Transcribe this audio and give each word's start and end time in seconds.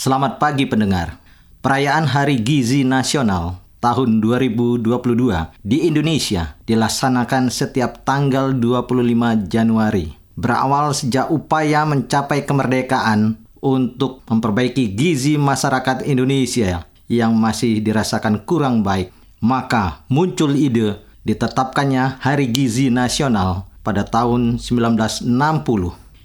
Selamat 0.00 0.40
pagi 0.40 0.64
pendengar. 0.64 1.20
Perayaan 1.60 2.08
Hari 2.08 2.40
Gizi 2.40 2.88
Nasional 2.88 3.60
tahun 3.84 4.24
2022 4.24 4.80
di 5.60 5.84
Indonesia 5.84 6.56
dilaksanakan 6.64 7.52
setiap 7.52 8.00
tanggal 8.00 8.56
25 8.56 9.44
Januari. 9.52 10.16
Berawal 10.40 10.96
sejak 10.96 11.28
upaya 11.28 11.84
mencapai 11.84 12.48
kemerdekaan 12.48 13.44
untuk 13.60 14.24
memperbaiki 14.24 14.96
gizi 14.96 15.36
masyarakat 15.36 16.08
Indonesia 16.08 16.88
yang 17.12 17.36
masih 17.36 17.84
dirasakan 17.84 18.48
kurang 18.48 18.80
baik, 18.80 19.12
maka 19.44 20.08
muncul 20.08 20.56
ide 20.56 20.96
ditetapkannya 21.28 22.24
Hari 22.24 22.48
Gizi 22.48 22.88
Nasional 22.88 23.68
pada 23.84 24.08
tahun 24.08 24.56
1960. 24.56 25.28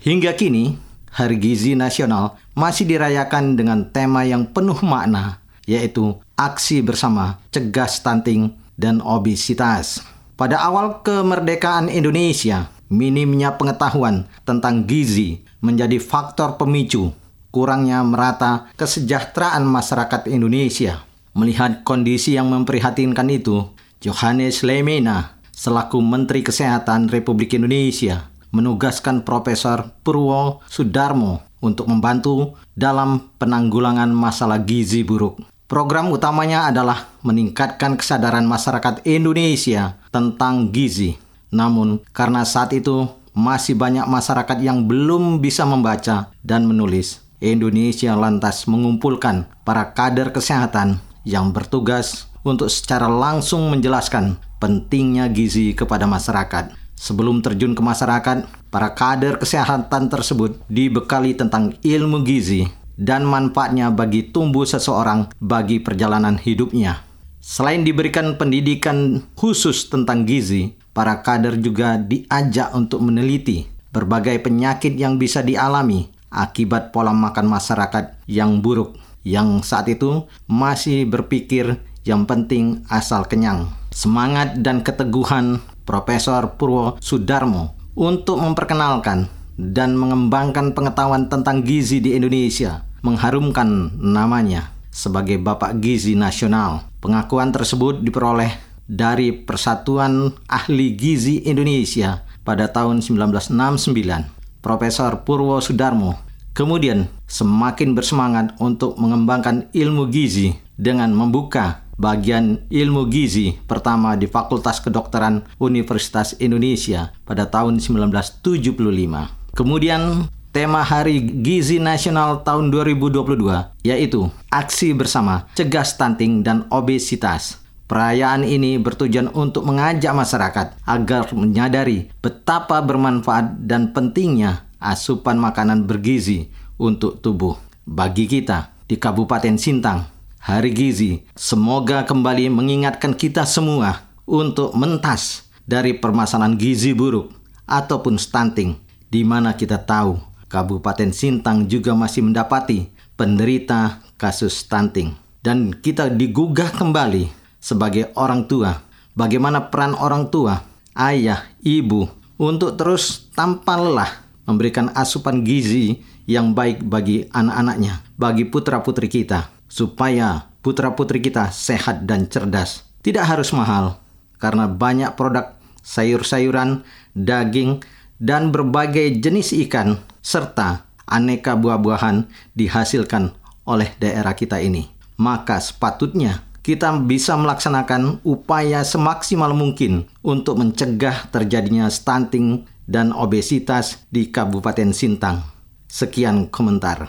Hingga 0.00 0.32
kini, 0.40 0.87
Hari 1.18 1.34
Gizi 1.42 1.74
Nasional 1.74 2.38
masih 2.54 2.86
dirayakan 2.86 3.58
dengan 3.58 3.90
tema 3.90 4.22
yang 4.22 4.46
penuh 4.46 4.78
makna, 4.86 5.42
yaitu 5.66 6.14
aksi 6.38 6.78
bersama 6.78 7.42
cegah 7.50 7.90
stunting 7.90 8.54
dan 8.78 9.02
obesitas. 9.02 9.98
Pada 10.38 10.62
awal 10.62 11.02
kemerdekaan 11.02 11.90
Indonesia, 11.90 12.70
minimnya 12.86 13.58
pengetahuan 13.58 14.30
tentang 14.46 14.86
gizi 14.86 15.42
menjadi 15.58 15.98
faktor 15.98 16.54
pemicu 16.54 17.10
kurangnya 17.50 17.98
merata 18.06 18.70
kesejahteraan 18.78 19.66
masyarakat 19.66 20.30
Indonesia. 20.30 21.02
Melihat 21.34 21.82
kondisi 21.82 22.38
yang 22.38 22.46
memprihatinkan 22.54 23.26
itu, 23.26 23.66
Johannes 23.98 24.62
Lemena 24.62 25.34
selaku 25.50 25.98
Menteri 25.98 26.46
Kesehatan 26.46 27.10
Republik 27.10 27.58
Indonesia 27.58 28.37
menugaskan 28.50 29.26
Profesor 29.26 29.92
Purwo 30.02 30.60
Sudarmo 30.66 31.44
untuk 31.58 31.90
membantu 31.90 32.54
dalam 32.74 33.30
penanggulangan 33.36 34.10
masalah 34.10 34.62
gizi 34.62 35.02
buruk. 35.02 35.42
Program 35.68 36.08
utamanya 36.08 36.72
adalah 36.72 37.12
meningkatkan 37.20 38.00
kesadaran 38.00 38.48
masyarakat 38.48 39.04
Indonesia 39.04 40.00
tentang 40.08 40.72
gizi. 40.72 41.20
Namun, 41.52 42.00
karena 42.16 42.44
saat 42.48 42.72
itu 42.72 43.04
masih 43.36 43.76
banyak 43.76 44.08
masyarakat 44.08 44.58
yang 44.64 44.88
belum 44.88 45.44
bisa 45.44 45.68
membaca 45.68 46.32
dan 46.40 46.64
menulis, 46.64 47.20
Indonesia 47.38 48.16
lantas 48.16 48.66
mengumpulkan 48.66 49.46
para 49.62 49.92
kader 49.92 50.32
kesehatan 50.32 50.98
yang 51.22 51.52
bertugas 51.52 52.26
untuk 52.42 52.72
secara 52.72 53.06
langsung 53.06 53.68
menjelaskan 53.68 54.40
pentingnya 54.58 55.28
gizi 55.30 55.76
kepada 55.76 56.08
masyarakat. 56.08 56.74
Sebelum 56.98 57.38
terjun 57.46 57.78
ke 57.78 57.82
masyarakat, 57.82 58.50
para 58.74 58.90
kader 58.90 59.38
kesehatan 59.38 60.10
tersebut 60.10 60.58
dibekali 60.66 61.38
tentang 61.38 61.78
ilmu 61.86 62.26
gizi 62.26 62.66
dan 62.98 63.22
manfaatnya 63.22 63.94
bagi 63.94 64.34
tumbuh 64.34 64.66
seseorang 64.66 65.30
bagi 65.38 65.78
perjalanan 65.78 66.34
hidupnya. 66.34 67.06
Selain 67.38 67.86
diberikan 67.86 68.34
pendidikan 68.34 69.22
khusus 69.38 69.86
tentang 69.86 70.26
gizi, 70.26 70.74
para 70.90 71.22
kader 71.22 71.62
juga 71.62 71.94
diajak 71.96 72.74
untuk 72.74 73.06
meneliti 73.06 73.70
berbagai 73.94 74.42
penyakit 74.42 74.98
yang 74.98 75.16
bisa 75.16 75.40
dialami 75.40 76.10
akibat 76.28 76.92
pola 76.92 77.14
makan 77.14 77.48
masyarakat 77.48 78.20
yang 78.28 78.60
buruk 78.60 78.98
yang 79.24 79.64
saat 79.64 79.88
itu 79.88 80.28
masih 80.50 81.08
berpikir 81.08 81.80
yang 82.04 82.24
penting 82.24 82.84
asal 82.88 83.24
kenyang. 83.24 83.68
Semangat 83.92 84.60
dan 84.60 84.84
keteguhan 84.84 85.60
Profesor 85.88 86.60
Purwo 86.60 87.00
Sudarmo 87.00 87.72
untuk 87.96 88.36
memperkenalkan 88.44 89.24
dan 89.56 89.96
mengembangkan 89.96 90.76
pengetahuan 90.76 91.32
tentang 91.32 91.64
gizi 91.64 92.04
di 92.04 92.12
Indonesia, 92.12 92.84
mengharumkan 93.00 93.96
namanya 93.96 94.76
sebagai 94.92 95.40
Bapak 95.40 95.80
Gizi 95.80 96.12
Nasional. 96.12 96.84
Pengakuan 97.00 97.56
tersebut 97.56 98.04
diperoleh 98.04 98.52
dari 98.84 99.32
Persatuan 99.32 100.36
Ahli 100.44 100.92
Gizi 100.92 101.48
Indonesia 101.48 102.20
pada 102.44 102.68
tahun 102.68 103.00
1969. 103.00 104.60
Profesor 104.60 105.24
Purwo 105.24 105.56
Sudarmo 105.64 106.20
kemudian 106.52 107.08
semakin 107.24 107.96
bersemangat 107.96 108.52
untuk 108.60 108.98
mengembangkan 109.00 109.72
ilmu 109.72 110.10
gizi 110.12 110.52
dengan 110.74 111.14
membuka 111.14 111.87
bagian 111.98 112.62
ilmu 112.70 113.10
gizi 113.10 113.58
pertama 113.66 114.14
di 114.14 114.30
Fakultas 114.30 114.78
Kedokteran 114.78 115.42
Universitas 115.58 116.38
Indonesia 116.38 117.10
pada 117.26 117.50
tahun 117.50 117.82
1975. 117.82 119.58
Kemudian 119.58 120.30
tema 120.54 120.86
Hari 120.86 121.42
Gizi 121.42 121.82
Nasional 121.82 122.46
tahun 122.46 122.70
2022 122.70 123.84
yaitu 123.84 124.30
Aksi 124.48 124.94
Bersama 124.94 125.50
Cegah 125.58 125.84
Stunting 125.84 126.46
dan 126.46 126.64
Obesitas. 126.70 127.60
Perayaan 127.88 128.44
ini 128.44 128.76
bertujuan 128.76 129.32
untuk 129.32 129.64
mengajak 129.64 130.12
masyarakat 130.12 130.76
agar 130.84 131.32
menyadari 131.32 132.12
betapa 132.20 132.84
bermanfaat 132.84 133.64
dan 133.64 133.96
pentingnya 133.96 134.68
asupan 134.76 135.40
makanan 135.40 135.88
bergizi 135.88 136.52
untuk 136.76 137.24
tubuh. 137.24 137.56
Bagi 137.88 138.28
kita 138.28 138.76
di 138.84 139.00
Kabupaten 139.00 139.56
Sintang, 139.56 140.17
Hari 140.38 140.70
Gizi 140.72 141.26
semoga 141.34 142.06
kembali 142.06 142.48
mengingatkan 142.48 143.12
kita 143.12 143.42
semua 143.42 144.06
untuk 144.28 144.72
mentas 144.78 145.48
dari 145.68 145.96
permasalahan 145.96 146.56
gizi 146.56 146.94
buruk 146.94 147.34
ataupun 147.68 148.16
stunting 148.16 148.78
di 149.12 149.26
mana 149.26 149.52
kita 149.56 149.82
tahu 149.82 150.16
Kabupaten 150.48 151.12
Sintang 151.12 151.68
juga 151.68 151.92
masih 151.92 152.24
mendapati 152.24 152.88
penderita 153.20 154.00
kasus 154.16 154.64
stunting. 154.64 155.12
Dan 155.44 155.76
kita 155.76 156.08
digugah 156.08 156.72
kembali 156.72 157.28
sebagai 157.60 158.10
orang 158.16 158.48
tua. 158.48 158.80
Bagaimana 159.12 159.68
peran 159.68 159.92
orang 159.98 160.32
tua 160.32 160.64
ayah 160.96 161.46
ibu 161.60 162.08
untuk 162.38 162.78
terus 162.78 163.28
tanpa 163.34 163.76
lelah 163.76 164.24
memberikan 164.48 164.88
asupan 164.94 165.42
gizi 165.42 166.00
yang 166.24 166.54
baik 166.54 166.86
bagi 166.86 167.26
anak-anaknya 167.28 168.00
bagi 168.14 168.46
putra-putri 168.46 169.10
kita 169.10 169.57
supaya 169.68 170.50
putra-putri 170.64 171.22
kita 171.22 171.52
sehat 171.54 172.08
dan 172.08 172.26
cerdas. 172.26 172.88
Tidak 173.04 173.22
harus 173.22 173.54
mahal, 173.54 174.00
karena 174.42 174.66
banyak 174.66 175.14
produk 175.14 175.54
sayur-sayuran, 175.84 176.82
daging, 177.14 177.80
dan 178.18 178.50
berbagai 178.50 179.22
jenis 179.22 179.54
ikan, 179.68 180.02
serta 180.18 180.88
aneka 181.06 181.54
buah-buahan 181.54 182.26
dihasilkan 182.58 183.32
oleh 183.64 183.94
daerah 184.02 184.34
kita 184.34 184.58
ini. 184.58 184.90
Maka 185.18 185.62
sepatutnya 185.62 186.42
kita 186.66 186.92
bisa 187.06 187.38
melaksanakan 187.38 188.20
upaya 188.26 188.84
semaksimal 188.84 189.54
mungkin 189.54 190.10
untuk 190.20 190.60
mencegah 190.60 191.30
terjadinya 191.30 191.88
stunting 191.88 192.66
dan 192.84 193.14
obesitas 193.14 194.04
di 194.10 194.28
Kabupaten 194.28 194.90
Sintang. 194.90 195.44
Sekian 195.88 196.50
komentar. 196.50 197.06